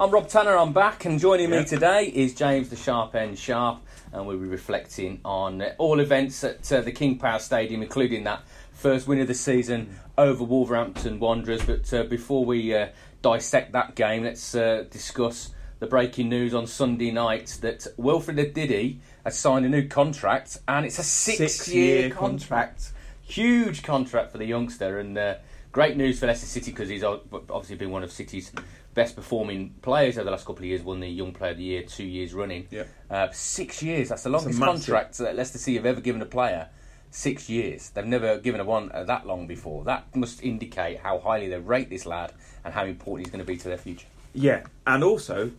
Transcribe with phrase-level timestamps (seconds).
[0.00, 3.82] I'm Rob Tanner, I'm back, and joining me today is James the Sharp End Sharp,
[4.14, 8.24] and we'll be reflecting on uh, all events at uh, the King Power Stadium, including
[8.24, 8.40] that
[8.72, 11.62] first win of the season over Wolverhampton Wanderers.
[11.66, 12.88] But uh, before we uh,
[13.20, 15.50] dissect that game, let's uh, discuss
[15.80, 20.86] the breaking news on Sunday night that Wilfred Ndidi has signed a new contract, and
[20.86, 22.92] it's a six-year Six-year contract.
[23.20, 25.34] Huge contract for the youngster, and uh,
[25.72, 28.50] great news for Leicester City because he's obviously been one of City's
[28.94, 30.82] best performing players over the last couple of years.
[30.82, 32.66] Won the Young Player of the Year two years running.
[32.70, 32.84] Yeah.
[33.10, 34.08] Uh, six years.
[34.08, 36.68] That's the longest contract that Leicester City have ever given a player.
[37.12, 37.90] Six years.
[37.90, 39.84] They've never given a one uh, that long before.
[39.84, 42.32] That must indicate how highly they rate this lad
[42.64, 44.06] and how important he's going to be to their future.
[44.32, 45.50] Yeah, and also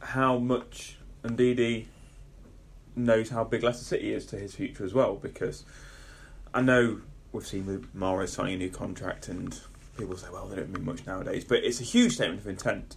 [0.00, 1.86] how much Ndidi
[2.96, 5.14] knows how big Leicester City is to his future as well.
[5.14, 5.64] Because
[6.52, 9.60] I know we've seen with Mara signing a new contract, and
[9.96, 12.96] people say, "Well, they don't mean much nowadays," but it's a huge statement of intent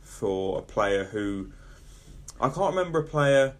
[0.00, 1.52] for a player who
[2.40, 3.54] I can't remember a player.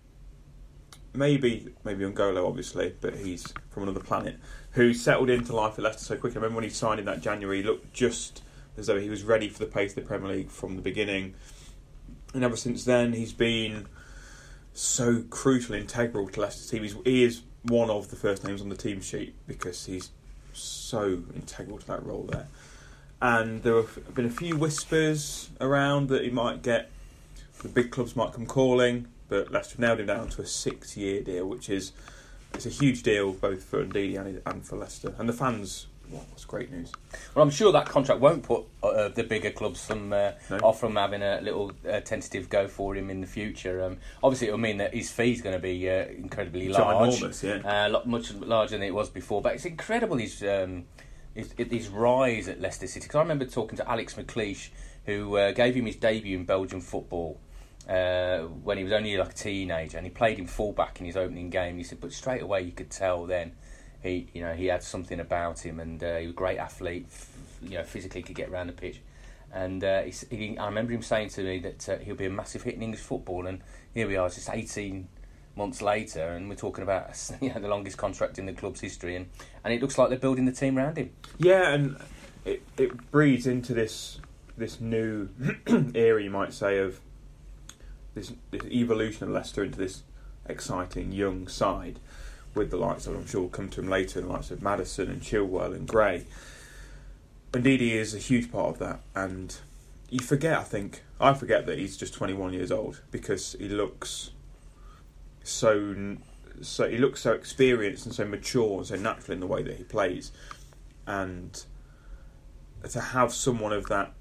[1.13, 4.39] Maybe, maybe N'Golo, obviously, but he's from another planet.
[4.73, 6.37] Who settled into life at Leicester so quickly.
[6.37, 8.43] I remember when he signed in that January, he looked just
[8.77, 11.35] as though he was ready for the pace of the Premier League from the beginning.
[12.33, 13.87] And ever since then, he's been
[14.73, 16.83] so crucial, integral to Leicester's team.
[16.85, 20.11] He's, he is one of the first names on the team sheet because he's
[20.53, 22.49] so integral to that role there.
[23.23, 26.91] And there have been a few whispers around that he might get,
[27.63, 30.97] the big clubs might come calling, but Leicester have nailed him down to a six
[30.97, 31.93] year deal, which is
[32.55, 35.15] it's a huge deal both for Ndidi and, and for Leicester.
[35.19, 36.93] And the fans, well, it's great news.
[37.35, 40.59] Well, I'm sure that contract won't put uh, the bigger clubs from uh, No.
[40.59, 43.85] off from having a little uh, tentative go for him in the future.
[43.85, 47.43] Um, obviously, it will mean that his fee's going to be uh, incredibly large, Ginormous,
[47.63, 47.87] yeah.
[47.87, 49.41] uh, lot, much larger than it was before.
[49.43, 50.85] But it's incredible his um,
[51.35, 53.05] his, his rise at Leicester City.
[53.05, 54.71] Because I remember talking to Alex McLeish,
[55.07, 57.41] who uh, gave him his debut in Belgian football.
[57.89, 61.17] Uh, when he was only like a teenager, and he played him fullback in his
[61.17, 61.77] opening game.
[61.77, 63.53] He said, but straight away you could tell then
[64.03, 67.07] he, you know, he had something about him, and uh, he was a great athlete.
[67.63, 69.01] You know, physically could get around the pitch.
[69.53, 72.31] And uh, he, he, I remember him saying to me that uh, he'll be a
[72.31, 73.47] massive hit in English football.
[73.47, 73.61] And
[73.93, 75.09] here we are, just 18
[75.57, 79.17] months later, and we're talking about you know, the longest contract in the club's history.
[79.17, 79.29] And,
[79.65, 81.11] and it looks like they're building the team around him.
[81.39, 81.97] Yeah, and
[82.45, 84.21] it it breeds into this
[84.61, 85.29] this new
[85.95, 87.01] era, you might say, of
[88.15, 90.03] this, this evolution of Leicester into this
[90.47, 91.99] exciting young side,
[92.55, 95.09] with the likes of I'm sure we'll come to him later, the likes of Maddison
[95.09, 96.25] and Chilwell and Gray.
[97.53, 99.57] Ndidi is a huge part of that, and
[100.09, 100.59] you forget.
[100.59, 104.31] I think I forget that he's just 21 years old because he looks
[105.43, 106.17] so
[106.61, 109.77] so he looks so experienced and so mature and so natural in the way that
[109.77, 110.33] he plays,
[111.07, 111.65] and
[112.89, 114.13] to have someone of that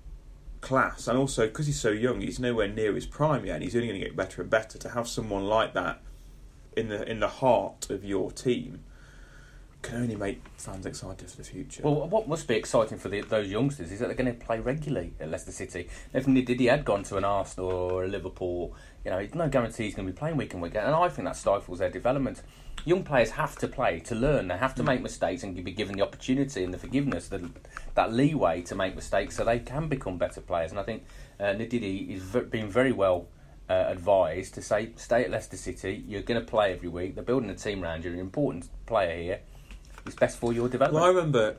[0.62, 3.76] class, and also because he's so young, he's nowhere near his prime yet, and he's
[3.76, 4.78] only going to get better and better.
[4.78, 6.02] To have someone like that
[6.80, 8.84] in the in the heart of your team
[9.82, 11.82] can only make fans excited for the future.
[11.84, 14.60] Well, what must be exciting for the, those youngsters is that they're going to play
[14.60, 15.88] regularly at Leicester City.
[16.14, 18.76] If Ndidi had gone to an Arsenal or a Liverpool,
[19.06, 21.08] you know, no guarantee he's going to be playing week in week out, and I
[21.08, 22.42] think that stifles their development.
[22.84, 24.50] Young players have to play to learn.
[24.50, 27.50] They have to make mistakes and be given the opportunity and the forgiveness, the,
[27.96, 30.72] that leeway to make mistakes, so they can become better players.
[30.72, 31.04] And I think
[31.40, 33.28] uh, Ndidi is v- been very well
[33.70, 36.04] uh, advised to say, stay at Leicester City.
[36.08, 37.16] You're going to play every week.
[37.16, 38.10] They're building a team around you.
[38.10, 39.40] You're an important player here.
[40.06, 41.02] It's best for your development.
[41.02, 41.58] Well, I remember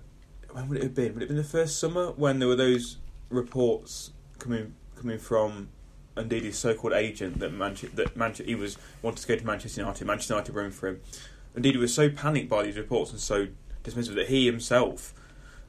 [0.51, 1.15] when would it have been?
[1.15, 2.97] Would it have been the first summer when there were those
[3.29, 5.69] reports coming coming from
[6.17, 10.05] Ndidi's so-called agent that Manchester, that Manchester he was wanted to go to Manchester United.
[10.05, 11.01] Manchester United were in for him.
[11.57, 13.49] Ndidi was so panicked by these reports and so
[13.85, 15.15] dismissive that he himself,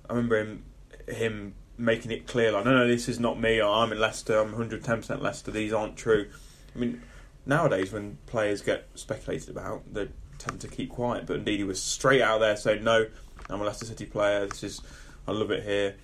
[0.09, 0.63] I remember him
[1.07, 3.59] him making it clear like, no, no, this is not me.
[3.61, 4.39] I'm in Leicester.
[4.39, 5.51] I'm 110 percent Leicester.
[5.51, 6.29] These aren't true.
[6.75, 7.01] I mean,
[7.45, 11.25] nowadays when players get speculated about, they tend to keep quiet.
[11.25, 13.07] But indeed, he was straight out there saying, "No,
[13.49, 14.47] I'm a Leicester City player.
[14.47, 14.81] This is,
[15.27, 15.95] I love it here."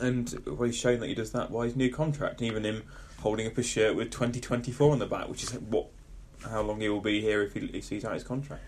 [0.00, 2.42] And well, he's shown that he does that by his new contract.
[2.42, 2.82] Even him
[3.20, 5.86] holding up a shirt with 2024 on the back, which is what,
[6.44, 8.62] how long he will be here if he, he sees out his contract.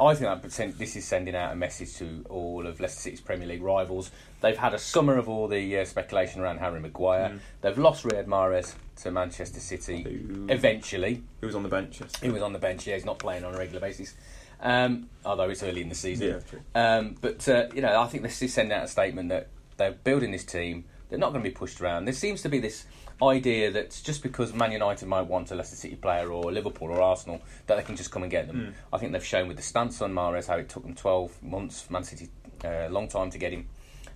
[0.00, 3.46] I think that this is sending out a message to all of Leicester City's Premier
[3.46, 4.10] League rivals.
[4.40, 7.38] They've had a summer of all the uh, speculation around Harry Maguire.
[7.60, 11.22] They've lost Riyad Mahrez to Manchester City Who- eventually.
[11.40, 12.00] Who was on the bench?
[12.00, 12.12] Yes.
[12.20, 12.86] He was on the bench.
[12.86, 14.14] Yeah, he's not playing on a regular basis.
[14.60, 16.28] Um, although it's early in the season.
[16.28, 16.60] Yeah, true.
[16.74, 19.92] Um, but uh, you know, I think this is sending out a statement that they're
[19.92, 20.84] building this team.
[21.08, 22.06] They're not going to be pushed around.
[22.06, 22.86] There seems to be this
[23.22, 27.00] idea that just because Man United might want a Leicester City player or Liverpool or
[27.02, 28.74] Arsenal, that they can just come and get them.
[28.92, 31.90] I think they've shown with the stance on Mahrez how it took them 12 months
[31.90, 32.28] Man City,
[32.64, 33.68] a uh, long time to get him.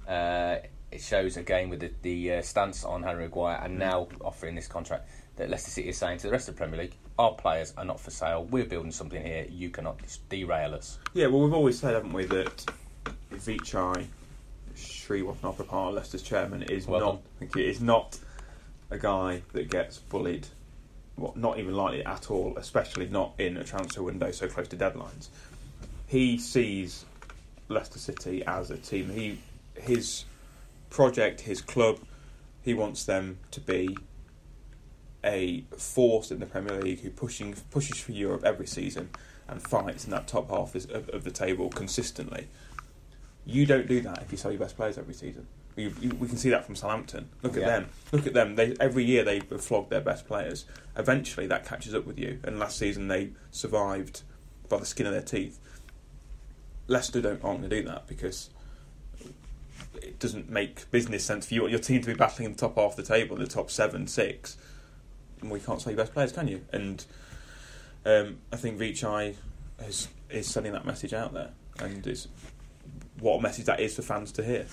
[0.08, 0.56] Uh,
[0.90, 4.68] it shows again with the, the uh, stance on Harry Maguire and now offering this
[4.68, 7.72] contract that Leicester City is saying to the rest of the Premier League, our players
[7.76, 8.44] are not for sale.
[8.44, 9.46] We're building something here.
[9.50, 10.98] You cannot just derail us.
[11.12, 12.64] Yeah, well, we've always said, haven't we, that
[13.32, 14.06] Vichai
[14.74, 17.22] Srivaddhanaprabha, Leicester's chairman, is Well not.
[17.38, 18.18] think he is not
[18.90, 20.48] a guy that gets bullied.
[21.16, 24.76] Well, not even lightly at all, especially not in a transfer window so close to
[24.76, 25.28] deadlines.
[26.06, 27.06] He sees
[27.68, 29.10] Leicester City as a team.
[29.10, 29.38] He
[29.74, 30.24] his
[30.90, 32.00] project, his club,
[32.62, 33.96] he wants them to be
[35.24, 39.10] a force in the Premier League who pushing pushes for Europe every season
[39.48, 42.48] and fights in that top half of, of the table consistently.
[43.44, 45.46] You don't do that if you sell your best players every season.
[45.76, 47.28] You, you, we can see that from Southampton.
[47.42, 47.66] Look at Yeah.
[47.66, 47.86] them.
[48.10, 48.56] Look at them.
[48.56, 50.64] They every year they flog their best players.
[50.96, 52.40] Eventually, that catches up with you.
[52.44, 54.22] And last season they survived
[54.68, 55.60] by the skin of their teeth.
[56.88, 58.48] Leicester don't aren't going to do that because
[60.02, 62.76] it doesn't make business sense for you your team to be battling in the top
[62.76, 64.56] half of the table, the top seven, six.
[65.42, 66.64] And we can't sell your best players, can you?
[66.72, 67.04] And
[68.06, 69.34] um, I think Vichai
[69.86, 71.50] is is sending that message out there,
[71.80, 72.28] and it's
[73.20, 74.66] what a message that is for fans to hear.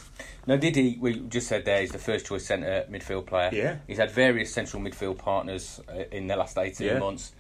[0.48, 3.50] Now, Ndidi, we just said there, he's the first choice centre midfield player.
[3.54, 3.78] Yeah.
[3.88, 7.00] He's had various central midfield partners uh, in the last 18 Yeah.
[7.00, 7.32] months,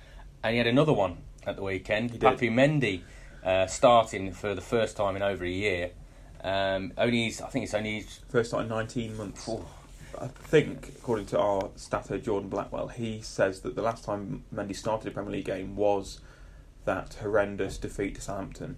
[0.43, 2.11] and he had another one at the weekend.
[2.11, 2.17] He.
[2.19, 3.01] Papi Mendy
[3.43, 5.91] uh, starting for the first time in over a year.
[6.43, 9.45] Um, only, I think it's only his First time in 19 months.
[9.49, 9.65] Oh.
[10.21, 14.75] I think, according to our statter Jordan Blackwell, he says that the last time Mendy
[14.75, 16.19] started a Premier League game was
[16.85, 18.77] that horrendous defeat to Southampton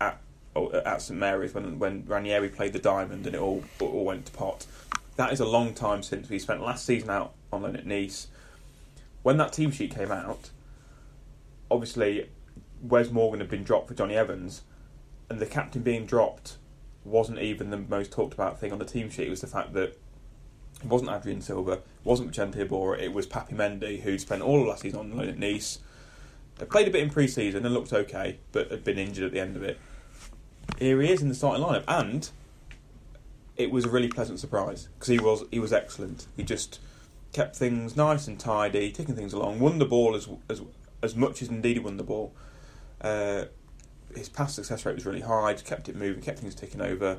[0.00, 0.18] at
[0.56, 4.06] Oh, at St Mary's when when Ranieri played the diamond and it all it all
[4.06, 4.64] went to pot.
[5.16, 8.28] That is a long time since we spent last season out on loan at Nice.
[9.22, 10.50] When that team sheet came out,
[11.70, 12.30] obviously
[12.82, 14.62] Wes Morgan had been dropped for Jonny Evans,
[15.28, 16.56] and the captain being dropped
[17.04, 19.26] wasn't even the most talked about thing on the team sheet.
[19.26, 19.98] It was the fact that
[20.82, 24.62] it wasn't Adrien Silva, it wasn't Vicente Iborra, it was Papi Mendy, who'd spent all
[24.62, 25.80] of last season on loan at Nice.
[26.56, 29.32] They played a bit in pre season and looked okay, but had been injured at
[29.32, 29.78] the end of it.
[30.78, 32.28] Here he is in the starting lineup, and
[33.56, 36.26] it was a really pleasant surprise because he was he was excellent.
[36.36, 36.80] He just
[37.32, 40.62] kept things nice and tidy, taking things along, won the ball as as
[41.02, 42.34] as much as Ndidi won the ball.
[43.00, 43.46] Uh,
[44.14, 47.18] his pass success rate was really high, kept it moving, kept things ticking over,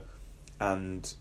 [0.59, 1.13] and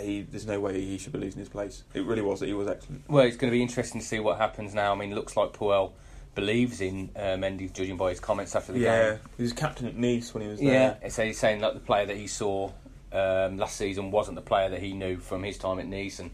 [0.00, 1.84] he there's no way he should be losing his place.
[1.94, 2.40] It really was.
[2.40, 3.08] That he was excellent.
[3.08, 4.92] Well, it's going to be interesting to see what happens now.
[4.92, 5.92] I mean, it looks like Puel
[6.36, 9.18] believes in uh, Mendy, judging by his comments after the Yeah, game.
[9.36, 11.10] he was captain at Nice when he was Yeah, there.
[11.10, 12.70] so he's saying that the player that he saw
[13.12, 16.30] um, last season wasn't the player that he knew from his time at Nice, and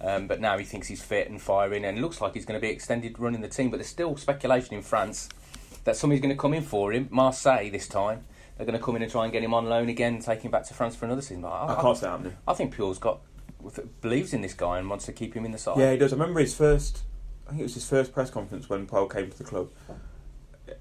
[0.00, 2.60] um, but now he thinks he's fit and firing, and it looks like he's going
[2.60, 3.70] to be extended running the team.
[3.70, 5.28] But there's still speculation in France
[5.84, 8.24] that somebody's going to come in for him, Marseille this time.
[8.56, 10.42] They're going to come in and try and get him on loan again and take
[10.42, 11.42] him back to France for another season.
[11.42, 12.36] But I, I can't see that happening.
[12.46, 13.20] I think Puel's got
[14.00, 15.78] believes in this guy and wants to keep him in the side.
[15.78, 16.12] Yeah, he does.
[16.12, 17.02] I remember his first.
[17.46, 19.70] I think it was his first press conference when Puel came to the club.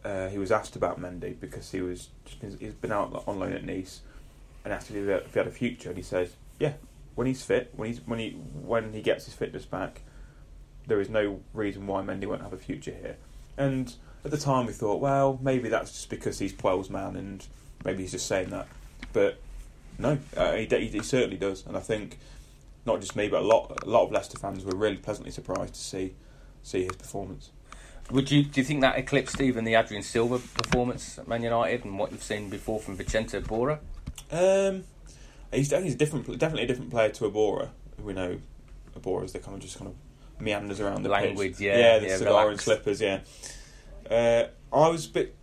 [0.04, 2.10] Uh, he was asked about Mendy because he was
[2.42, 4.02] he's been out on loan at Nice,
[4.64, 6.74] and asked if he, had, if he had a future, and he says, "Yeah,
[7.14, 10.02] when he's fit, when he's when he when he gets his fitness back,
[10.88, 13.18] there is no reason why Mendy won't have a future here."
[13.58, 13.94] And
[14.24, 17.46] at the time, we thought, well, maybe that's just because he's Puel's man, and
[17.84, 18.68] maybe he's just saying that.
[19.14, 19.40] But
[20.00, 22.18] no, uh, he, he, he certainly does, and I think
[22.88, 25.76] not just me, but a lot a lot of Leicester fans were really pleasantly surprised
[25.76, 26.16] to see
[26.66, 27.52] see his performance.
[28.12, 31.86] Would you do you think that eclipsed even the Adrien Silva performance at Man United
[31.86, 33.80] and what you've seen before from Vicente Iborra?
[34.32, 34.84] Um,
[35.52, 37.70] he's, he's a different, definitely a different player to Iborra.
[38.04, 38.38] We know
[38.98, 41.62] Iborra is the kind of just kind of meanders around the Languid, pitch.
[41.62, 43.22] yeah, yeah, the yeah, cigar and slippers, yeah.
[44.10, 45.36] Uh, I was a bit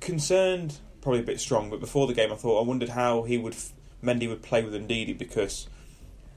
[0.00, 3.38] concerned, probably a bit strong, but before the game, I thought I wondered how he
[3.38, 3.56] would,
[4.04, 5.68] Mendy would play with Ndidi because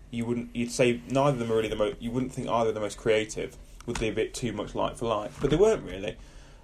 [0.10, 2.70] you wouldn't, you'd say neither of them are really the most, you wouldn't think either
[2.70, 3.58] of the most creative.
[3.86, 6.18] Would be a bit too much like for like, but they weren't really.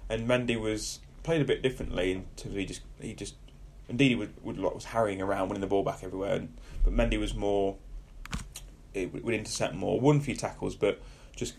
[0.08, 3.34] And Mendy was played a bit differently of he just he just
[3.88, 6.34] Indeed, he would, would was harrying around, winning the ball back everywhere.
[6.34, 7.76] And, but Mendy was more,
[8.92, 11.00] it would, would intercept more, won a few tackles, but
[11.34, 11.54] just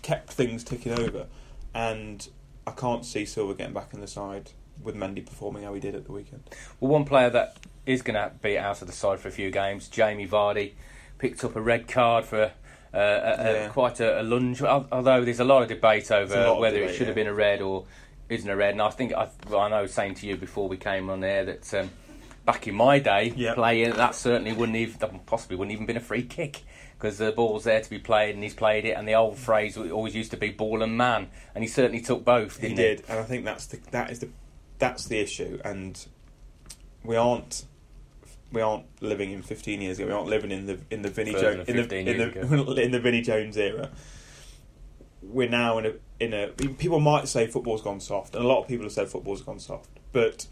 [0.00, 1.26] kept things ticking over.
[1.74, 2.26] And
[2.66, 4.52] I can't see Silva getting back in the side
[4.82, 6.42] with Mendy performing how he did at the weekend.
[6.80, 9.50] Well, one player that is going to be out of the side for a few
[9.50, 10.72] games, Jamie Vardy,
[11.18, 12.52] picked up a red card for
[12.92, 14.62] uh, a, a, quite a, a lunge.
[14.62, 17.34] Although there's a lot of debate over of whether it debate, should have been a
[17.34, 17.84] red or
[18.28, 18.72] isn't a red.
[18.72, 21.22] And I think I, well, I know was saying to you before we came on
[21.24, 21.90] air that um,
[22.44, 23.54] back in my day, Yeah.
[23.54, 26.62] playing that certainly wouldn't even possibly wouldn't even been a free kick.
[26.98, 28.90] Because the ball's there to be played, and he's played it.
[28.96, 32.24] And the old phrase always used to be "ball and man," and he certainly took
[32.24, 34.30] both, He did, and I think that's the that is the
[34.80, 36.04] that's the issue, and
[37.04, 37.66] we aren't
[38.52, 40.08] we aren't living in 15 years ago.
[40.08, 43.00] We aren't living in the in the Vinnie Jones in the in the, in the
[43.00, 43.90] Vinnie Jones era.
[45.22, 48.62] We're now in a in a people might say football's gone soft, and a lot
[48.62, 50.46] of people have said football's gone soft, but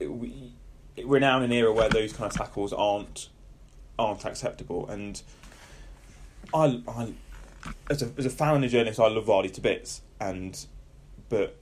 [0.00, 0.52] we,
[1.04, 3.28] we're now in an era where those kind of tackles aren't
[3.98, 5.22] aren't acceptable, and
[6.52, 7.12] I, I
[7.90, 10.66] as a as a fan and a journalist, I love Vardy to bits, and
[11.28, 11.56] but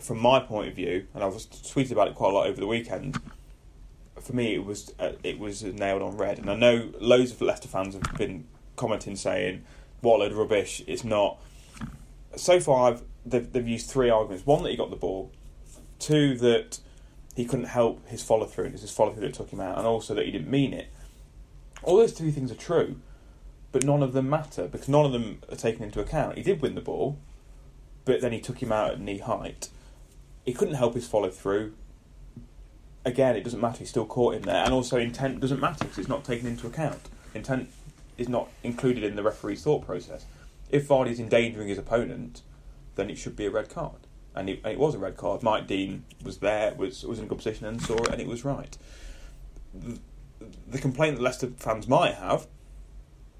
[0.00, 2.60] from my point of view, and I was tweeted about it quite a lot over
[2.60, 3.18] the weekend.
[4.24, 7.40] For me, it was uh, it was nailed on red, and I know loads of
[7.42, 9.64] Leicester fans have been commenting saying,
[10.00, 11.38] "What a load of rubbish!" It's not.
[12.34, 15.30] So far, I've they've, they've used three arguments: one that he got the ball,
[15.98, 16.80] two that
[17.36, 19.76] he couldn't help his follow through, and it's his follow through that took him out,
[19.76, 20.88] and also that he didn't mean it.
[21.82, 23.00] All those three things are true,
[23.72, 26.38] but none of them matter because none of them are taken into account.
[26.38, 27.18] He did win the ball,
[28.06, 29.68] but then he took him out at knee height.
[30.46, 31.74] He couldn't help his follow through.
[33.04, 33.78] Again, it doesn't matter.
[33.78, 36.66] He's still caught in there, and also intent doesn't matter because it's not taken into
[36.66, 37.00] account.
[37.34, 37.68] Intent
[38.16, 40.24] is not included in the referee's thought process.
[40.70, 42.42] If Vardy's endangering his opponent,
[42.94, 45.42] then it should be a red card, and it, it was a red card.
[45.42, 48.26] Mike Dean was there, was was in a good position and saw it, and it
[48.26, 48.78] was right.
[49.74, 49.98] The,
[50.68, 52.46] the complaint that Leicester fans might have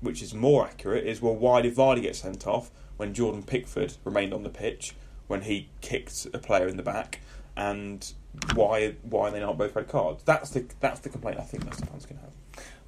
[0.04, 3.94] which is more accurate, is well, why did Vardy get sent off when Jordan Pickford
[4.04, 4.94] remained on the pitch
[5.26, 7.21] when he kicked a player in the back,
[7.56, 8.12] and
[8.54, 10.22] why why are they not both red cards?
[10.24, 12.30] That's the that's the complaint I think Leicester fans can have.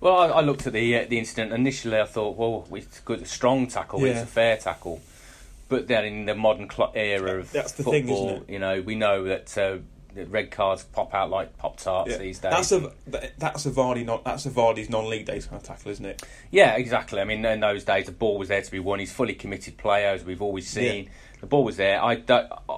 [0.01, 1.99] Well, I, I looked at the uh, the incident initially.
[1.99, 4.05] I thought, well, it's good, a strong tackle.
[4.05, 5.01] It's a fair tackle.
[5.69, 8.95] But then in the modern cl- era of That's the football, thing, you know, we
[8.95, 9.79] know that, uh,
[10.29, 12.19] red cards pop out like pop tarts Yeah.
[12.19, 12.53] these days.
[12.53, 15.91] That's a that- that's a Vardy not that's a Vardy's non-league days kind of tackle,
[15.91, 16.23] isn't it?
[16.53, 17.21] Yeah, exactly.
[17.21, 19.01] I mean, in those days, the ball was there to be won.
[19.01, 21.05] He's a fully committed player, as we've always seen.
[21.05, 21.11] Yeah.
[21.41, 22.03] The ball was there.
[22.03, 22.23] I,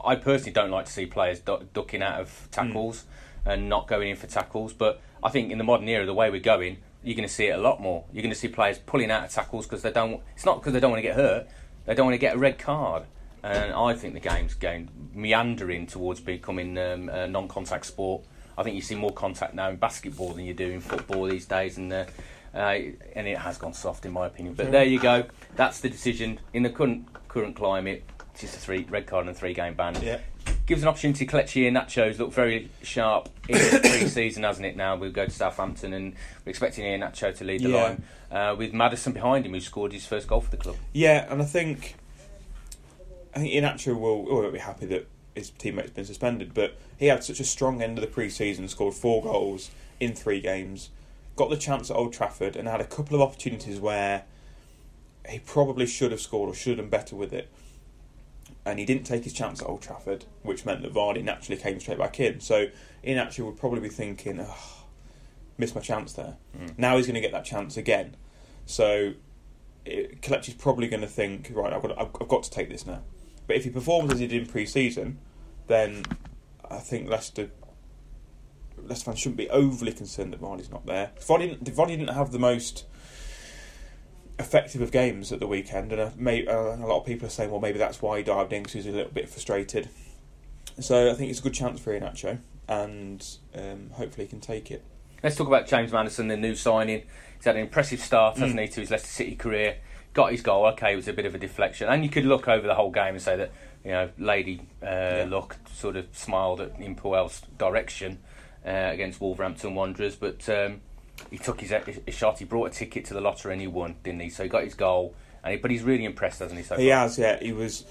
[0.05, 3.05] I personally don't like to see players ducking out of tackles
[3.45, 3.51] Hmm.
[3.51, 4.73] and not going in for tackles.
[4.73, 7.47] But I think in the modern era, the way we're going, you're going to see
[7.47, 8.05] it a lot more.
[8.13, 10.21] You're going to see players pulling out of tackles because they don't.
[10.35, 11.47] It's not because they don't want to get hurt.
[11.87, 13.05] They don't want to get a red card.
[13.43, 18.25] And I think the game's going meandering towards becoming um, a non-contact sport.
[18.59, 21.47] I think you see more contact now in basketball than you do in football these
[21.47, 22.05] days, and uh,
[22.53, 22.75] uh,
[23.15, 24.55] and it has gone soft in my opinion.
[24.55, 25.27] But there you go.
[25.55, 28.03] That's the decision in the current current climate.
[28.39, 29.97] Just a three red card and a three game ban.
[30.03, 30.19] Yeah.
[30.67, 31.27] Gives an opportunity.
[31.27, 34.77] To Kelechi Iheanacho's look very sharp in the pre-season, hasn't it?
[34.77, 36.15] Now we'll go to Southampton, and
[36.45, 37.83] we're expecting Iheanacho to lead the Yeah.
[37.83, 40.77] line uh, with Maddison behind him, who scored his first goal for the club.
[40.93, 41.97] Yeah, and I think
[43.35, 47.25] I think Iheanacho will will be happy that his teammate's been suspended, but he had
[47.25, 50.91] such a strong end of the pre-season, scored four goals in three games,
[51.37, 54.25] got the chance at Old Trafford, and had a couple of opportunities where
[55.29, 57.49] he probably should have scored or should have done better with it.
[58.69, 61.81] And he didn't take his chance at Old Trafford, which meant that Vardy naturally came
[61.81, 62.41] straight back in.
[62.41, 62.67] So
[63.03, 64.85] Iheanacho would probably be thinking, oh,
[65.57, 66.37] missed my chance there.
[66.55, 66.79] Mm.
[66.79, 68.15] Now he's going to get that chance again.
[68.67, 69.15] So
[69.87, 72.87] it, Kelechi's probably going to think, right, I've got, I've, I've got to take this
[72.87, 73.01] now.
[73.47, 75.19] But if he performs as he did in pre-season,
[75.67, 76.05] then
[76.71, 77.49] I think Leicester,
[78.77, 81.13] Leicester fans shouldn't be overly concerned that Vardy's not there.
[81.21, 82.85] Vardy, Vardy didn't have the most
[84.39, 87.31] effective of games at the weekend, and uh, may, uh, a lot of people are
[87.31, 89.89] saying, well, maybe that's why he dived in because he was a little bit frustrated.
[90.81, 94.71] So I think it's a good chance for Iheanacho, and um, hopefully he can take
[94.71, 94.85] it.
[95.23, 97.03] Let's talk about James Maddison, the new signing.
[97.37, 98.41] He's had an impressive start, Mm.
[98.41, 99.79] hasn't he, to his Leicester City career.
[100.15, 100.67] Got his goal.
[100.67, 102.91] Okay, it was a bit of a deflection, and you could look over the whole
[102.91, 103.51] game and say that
[103.85, 108.19] you know Lady uh, Luck sort of smiled at in Puel's direction
[108.65, 110.81] uh, against Wolverhampton Wanderers, but um,
[111.31, 111.71] he took his,
[112.07, 112.39] his shot.
[112.39, 114.31] He brought a ticket to the lottery and he won, didn't he?
[114.31, 116.65] So he got his goal, and he, but he's really impressed, hasn't he?
[116.65, 117.01] So He far?
[117.01, 117.39] has, yeah.
[117.41, 117.85] He was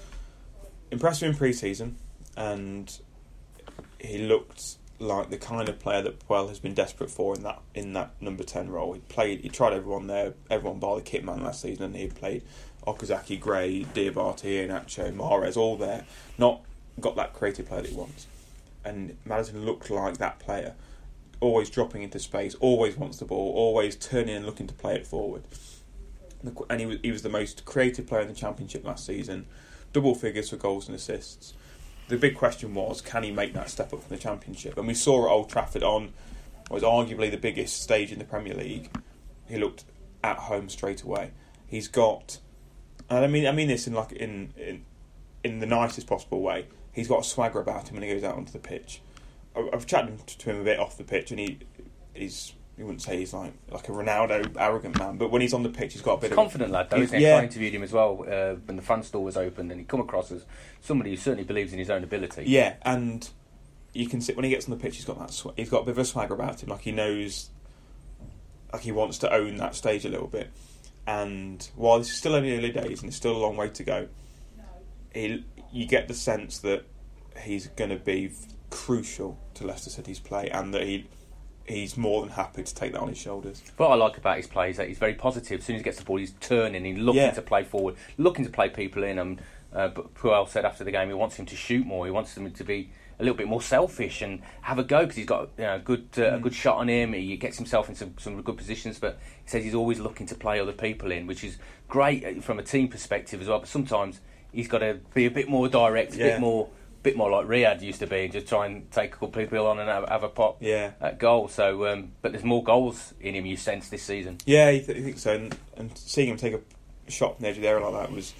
[0.90, 1.96] impressive in pre-season,
[2.36, 2.98] and
[4.00, 7.60] he looked like the kind of player that Puel has been desperate for in that
[7.74, 8.94] in that number ten role.
[8.94, 12.08] He played, he tried everyone there, everyone bar the kit man last season, and he
[12.08, 12.42] played
[12.86, 16.04] Okazaki, Gray, Diabate, Nacho, Mahrez, all there.
[16.36, 16.62] Not
[17.00, 18.26] got that creative player that he wants,
[18.84, 20.74] and Maddison looked like that player.
[21.40, 25.06] Always dropping into space, always wants the ball, always turning and looking to play it
[25.06, 25.44] forward.
[26.70, 29.46] And he was, he was the most creative player in the championship last season.
[29.92, 31.54] Double figures for goals and assists.
[32.08, 34.76] the big question was, can he make that step up from the Championship?
[34.76, 36.12] And we saw at Old Trafford on
[36.70, 38.90] was arguably the biggest stage in the Premier League.
[39.46, 39.84] He looked
[40.22, 41.30] at home straight away.
[41.66, 42.38] He's got,
[43.08, 44.84] and I mean, I mean this in like in in,
[45.44, 46.66] in the nicest possible way.
[46.92, 49.00] He's got a swagger about him when he goes out onto the pitch.
[49.58, 51.58] I- I've chatted to him a bit off the pitch, and he
[52.14, 52.54] he's.
[52.76, 55.68] You wouldn't say he's like like a Ronaldo arrogant man, but when he's on the
[55.68, 57.24] pitch, he's got a bit of Confident lad, though, isn't he?
[57.24, 59.84] Yeah, I interviewed him as well uh, when the front store was open, and he
[59.84, 60.44] come across as
[60.80, 62.44] somebody who certainly believes in his own ability.
[62.46, 63.28] Yeah, and
[63.94, 65.32] you can see when he gets on the pitch, he's got that.
[65.32, 66.68] Sw- he's got a bit of a swagger about him.
[66.68, 67.50] Like he knows,
[68.72, 70.48] like he wants to own that stage a little bit.
[71.04, 73.82] And while this is still only early days and it's still a long way to
[73.82, 74.06] go,
[75.12, 76.84] he, you get the sense that
[77.42, 78.30] he's going to be
[78.84, 81.06] crucial to Leicester City's play, and that he
[81.66, 83.62] he's more than happy to take that on his shoulders.
[83.76, 85.60] What I like about his play is that he's very positive.
[85.60, 87.32] As soon as he gets the ball, he's turning, he's looking Yeah.
[87.32, 89.18] to play forward, looking to play people in.
[89.18, 89.42] And
[89.74, 92.06] uh, but Puel said after the game he wants him to shoot more.
[92.06, 92.88] He wants him to be
[93.20, 95.78] a little bit more selfish and have a go because he's got you know, a
[95.80, 97.12] good uh, a good shot on him.
[97.12, 100.34] He gets himself into some, some good positions, but he says he's always looking to
[100.36, 101.58] play other people in, which is
[101.88, 103.58] great uh, from a team perspective as well.
[103.58, 104.20] But sometimes
[104.52, 106.24] he's got to be a bit more direct, a Yeah.
[106.30, 106.70] bit more.
[107.02, 109.66] Bit more like Riyad used to be, and just try and take a couple people
[109.66, 110.92] on and have, have a pop Yeah.
[111.00, 111.48] at goal.
[111.48, 113.46] So, um, but there's more goals in him.
[113.46, 114.38] You sense this season.
[114.46, 115.34] Yeah, I, th- I think so.
[115.34, 116.60] And, and seeing him take a
[117.10, 118.34] shot from the edge of the area like that was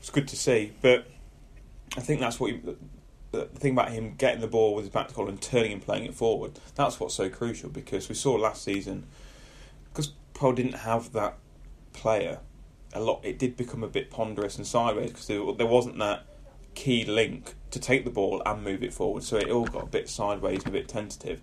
[0.00, 0.72] was good to see.
[0.82, 1.06] But
[1.96, 2.76] I think that's what he, the,
[3.32, 5.82] the thing about him getting the ball with his back to goal and turning and
[5.82, 6.58] playing it forward.
[6.74, 9.06] That's what's so crucial because we saw last season
[9.90, 11.38] because Puel didn't have that
[11.92, 12.40] player
[12.92, 13.20] a lot.
[13.24, 16.24] It did become a bit ponderous and sideways because there, there wasn't that
[16.74, 19.22] key link to take the ball and move it forward.
[19.22, 21.40] So it all got a bit sideways and a bit tentative.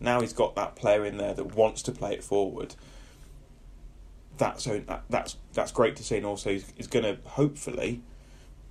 [0.00, 2.74] Now he's got that player in there that wants to play it forward
[4.38, 4.68] that's
[5.10, 8.00] that's that's great to see, and also he's, he's going to hopefully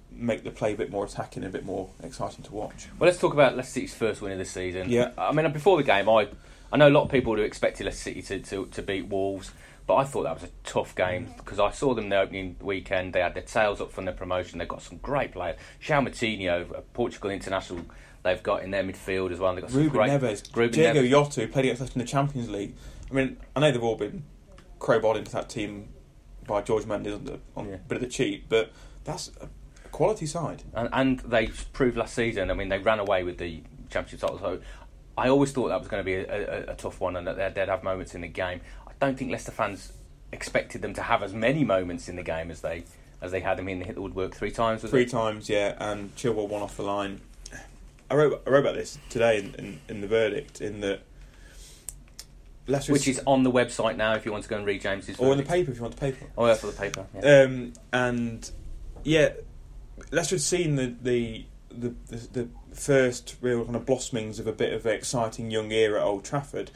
[0.09, 2.87] make the play a bit more attacking, and a bit more exciting to watch.
[2.97, 4.89] Well, let's talk about Leicester City's first win of the season.
[4.89, 5.11] Yeah.
[5.17, 6.29] I mean, before the game, I
[6.71, 9.07] I know a lot of people would have expected Leicester City to, to, to beat
[9.07, 9.51] Wolves,
[9.87, 11.37] but I thought that was a tough game mm.
[11.37, 13.13] because I saw them the opening weekend.
[13.13, 14.59] They had their tails up from their promotion.
[14.59, 15.57] They've got some great players.
[15.81, 17.85] João Moutinho, a Portugal international,
[18.23, 19.55] they've got in their midfield as well.
[19.55, 21.09] They've got some Ruben great Neves, Ruben Diego Neves.
[21.09, 22.75] Jota, who played against us in the Champions League.
[23.09, 24.23] I mean, I know they've all been
[24.79, 25.87] crowbarred into that team
[26.45, 27.75] by Jorge Mendes on, the, on Yeah.
[27.75, 28.71] a bit of the cheat, but
[29.05, 29.47] that's a
[29.89, 30.63] quality side.
[30.73, 32.51] And, and they proved last season.
[32.51, 34.39] I mean, they ran away with the championship title.
[34.39, 34.59] So
[35.17, 37.37] I always thought that was going to be a, a, a tough one, and that
[37.37, 38.61] they'd, they'd have moments in the game.
[39.01, 39.93] I don't think Leicester fans
[40.31, 42.83] expected them to have as many moments in the game as they
[43.21, 43.59] as they had.
[43.59, 44.81] I mean, they hit the woodwork three times.
[44.81, 45.09] Was Three it?
[45.09, 47.21] times, yeah, and Chilwell one off the line.
[48.09, 51.01] I wrote I wrote about this today in, in, in the verdict in that
[52.67, 54.13] Leicester Which is on the website now.
[54.15, 55.17] If you want to go and read James's.
[55.19, 56.25] or in the paper if you want the paper.
[56.37, 57.05] Oh, yeah, for the paper.
[57.15, 57.41] Yeah.
[57.43, 58.49] Um, and
[59.03, 59.29] yeah,
[60.11, 64.51] Leicester had seen the the, the the the first real kind of blossomings of a
[64.53, 66.71] bit of an exciting young era at Old Trafford,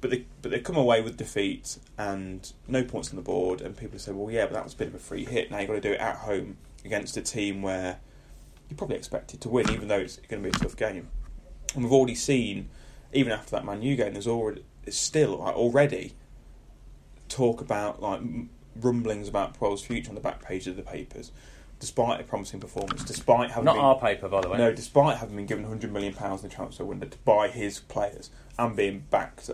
[0.00, 3.76] but they but they come away with defeat and no points on the board, and
[3.76, 5.50] people say, well, yeah, but that was a bit of a free hit.
[5.50, 7.98] Now you've got to do it at home against a team where
[8.68, 11.08] you're probably expected to win, even though it's going to be a tough game.
[11.74, 12.68] And we've already seen,
[13.12, 16.14] even after that Man U game, there's already there's still like, already
[17.28, 18.20] talk about like
[18.76, 21.32] rumblings about Puel's future on the back page of the papers,
[21.80, 24.58] despite a promising performance, despite having Not been, our paper, by the way.
[24.58, 27.80] no, despite having been given hundred million pounds in the transfer window to buy his
[27.80, 29.50] players and being backed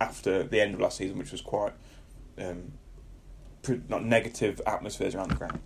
[0.00, 1.72] after the end of last season, which was quite
[2.38, 2.72] um,
[3.88, 5.60] not negative atmospheres around the ground.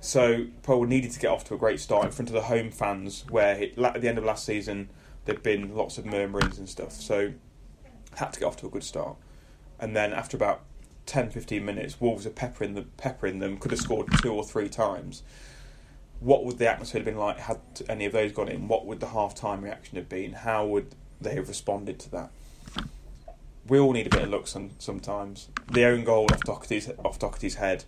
[0.00, 2.70] So Puel needed to get off to a great start in front of the home
[2.70, 4.90] fans, where he, at the end of last season
[5.24, 6.92] there'd been lots of murmurings and stuff.
[6.92, 7.32] So
[8.14, 9.16] had to get off to a good start,
[9.80, 10.62] and then after about
[11.06, 13.58] 10, 15 minutes, Wolves are peppering the peppering them.
[13.58, 15.22] Could have scored two or three times.
[16.20, 18.68] What would the atmosphere have been like had any of those gone in?
[18.68, 20.32] What would the half time reaction have been?
[20.32, 22.30] How would they have responded to that?
[23.68, 25.48] We all need a bit of luck some, sometimes.
[25.72, 27.84] The own goal off Doherty's, off Doherty's head,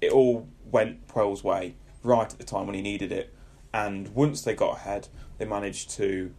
[0.00, 3.34] it all went Puel's way right at the time when he needed it.
[3.74, 5.08] And once they got ahead,
[5.38, 6.32] they managed to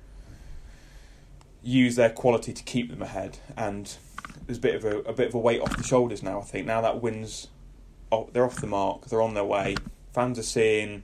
[1.61, 3.39] use their quality to keep them ahead.
[3.57, 3.93] And
[4.45, 6.39] there's a bit of a, a bit of a weight off the shoulders now.
[6.39, 7.47] I think now that wins,
[8.11, 9.07] oh, they're off the mark.
[9.07, 9.75] They're on their way.
[10.13, 11.03] Fans are seeing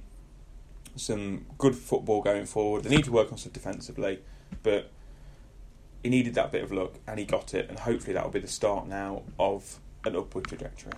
[0.96, 2.84] some good football going forward.
[2.84, 4.19] They need to work on stuff defensively,
[4.62, 4.91] but
[6.04, 7.70] he needed that bit of luck, and he got it.
[7.70, 10.92] And hopefully that will be the start now of an upward trajectory.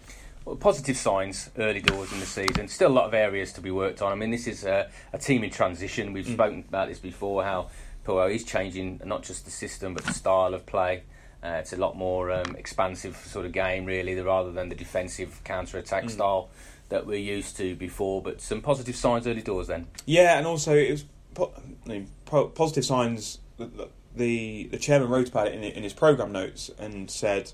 [0.43, 2.67] Well, positive signs early doors in the season.
[2.67, 4.11] Still a lot of areas to be worked on.
[4.11, 6.13] I mean, this is a, a team in transition.
[6.13, 7.43] We've spoken about this before.
[7.43, 7.69] How
[8.05, 11.03] Puel is changing not just the system but the style of play.
[11.43, 15.41] Uh, it's a lot more um, expansive sort of game, really, rather than the defensive
[15.43, 16.49] counter attack style
[16.89, 18.21] that we're used to before.
[18.21, 19.87] But some positive signs early doors then.
[20.05, 21.53] Yeah, and also it was po-
[21.85, 23.39] I mean, po- positive signs.
[23.57, 27.51] The, the the chairman wrote about it in, in his program notes and said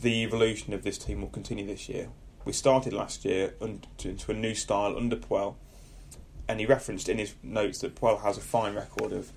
[0.00, 2.08] the evolution of this team will continue this year.
[2.44, 5.54] We started last year into a new style under Puel,
[6.48, 9.32] and he referenced in his notes that Puel has a fine record of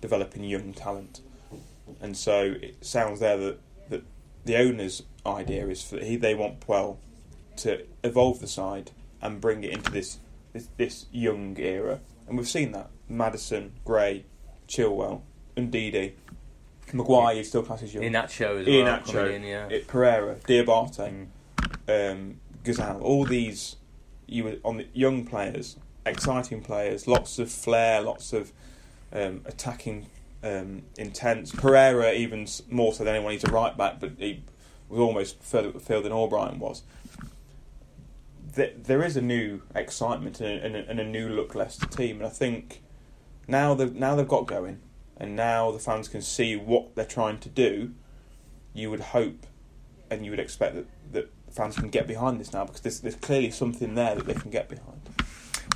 [0.00, 1.20] developing young talent,
[2.00, 4.02] and so it sounds there that that
[4.44, 6.98] the owner's idea is that he they want Puel
[7.56, 10.18] to evolve the side and bring it into this
[10.52, 12.90] this, this young era, and we've seen that.
[13.08, 14.24] Maddison, Gray,
[15.56, 16.12] Chilwell, Ndidi,
[16.92, 18.04] Maguire is still classed as young.
[18.04, 18.98] Iheanacho as Ian well.
[19.00, 19.68] Acho, coming in, yeah.
[19.68, 21.26] it, Pereira, Diabate,
[21.86, 22.12] Mm.
[22.12, 23.76] um, Ghezzal, all these
[24.26, 28.52] you were on the young players, exciting players, lots of flair, lots of
[29.12, 30.06] um, attacking
[30.42, 31.52] um, intense.
[31.52, 33.32] Pereira even more so than anyone.
[33.32, 34.42] He's a right back, but he
[34.88, 36.82] was almost further up the field than Albrighton was.
[38.54, 41.86] Th- There is a new excitement and a, and a, and a new look Leicester
[41.86, 42.82] team, and I think
[43.48, 44.80] now they've now they've got going,
[45.16, 47.92] and now the fans can see what they're trying to do.
[48.72, 49.46] You would hope,
[50.10, 53.14] and you would expect that, that fans can get behind this now because there's, there's
[53.14, 55.00] clearly something there that they can get behind.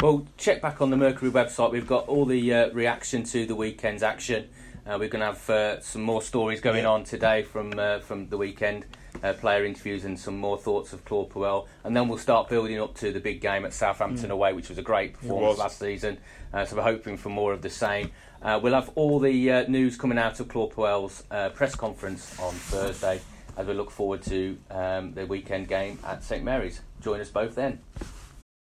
[0.01, 1.73] Well, check back on the Mercury website.
[1.73, 4.49] We've got all the uh, reaction to the weekend's action.
[4.89, 8.27] Uh, we're going to have uh, some more stories going on today from uh, from
[8.31, 8.87] the weekend,
[9.23, 11.67] uh, player interviews, and some more thoughts of Claude Puel.
[11.85, 14.79] And then we'll start building up to the big game at Southampton away, which was
[14.79, 16.17] a great performance last season.
[16.55, 18.13] Uh, so we're hoping for more of the same.
[18.41, 22.39] Uh, we'll have all the uh, news coming out of Claude Puel's uh, press conference
[22.41, 23.21] on Thursday
[23.59, 26.81] as we look forward to um, the weekend game at St Mary's.
[27.03, 27.81] Join us both then.